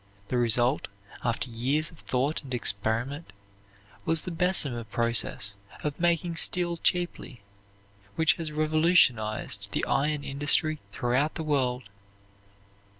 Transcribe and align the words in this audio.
The 0.29 0.37
result, 0.39 0.87
after 1.23 1.51
years 1.51 1.91
of 1.91 1.99
thought 1.99 2.41
and 2.41 2.55
experiment, 2.55 3.31
was 4.03 4.23
the 4.23 4.31
Bessemer 4.31 4.83
process 4.83 5.55
of 5.83 5.99
making 5.99 6.37
steel 6.37 6.77
cheaply, 6.77 7.43
which 8.15 8.33
has 8.37 8.51
revolutionized 8.51 9.73
the 9.73 9.85
iron 9.85 10.23
industry 10.23 10.79
throughout 10.91 11.35
the 11.35 11.43
world. 11.43 11.83